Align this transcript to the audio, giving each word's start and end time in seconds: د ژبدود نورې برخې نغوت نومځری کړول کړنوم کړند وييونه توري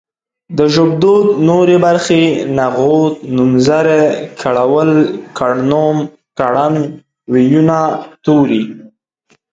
د 0.57 0.59
ژبدود 0.73 1.25
نورې 1.49 1.77
برخې 1.85 2.23
نغوت 2.57 3.15
نومځری 3.35 4.03
کړول 4.41 4.89
کړنوم 5.37 5.97
کړند 6.39 6.79
وييونه 7.33 7.79
توري 8.23 8.63